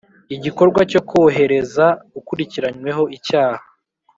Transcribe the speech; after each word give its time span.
igikorwa 0.35 0.81
cyo 0.91 1.01
kohereza 1.09 1.85
ukurikiranyweho 2.19 3.03
icyaha 3.17 3.63